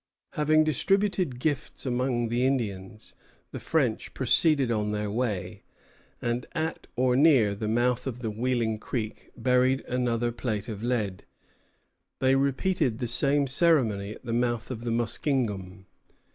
[0.31, 3.13] Having distributed gifts among the Indians,
[3.51, 5.61] the French proceeded on their way,
[6.19, 11.23] and at or near the mouth of Wheeling Creek buried another plate of lead.
[12.17, 15.85] They repeated the same ceremony at the mouth of the Muskingum.